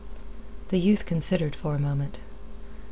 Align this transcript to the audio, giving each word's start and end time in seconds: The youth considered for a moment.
The 0.69 0.79
youth 0.79 1.05
considered 1.05 1.55
for 1.55 1.75
a 1.75 1.79
moment. 1.79 2.17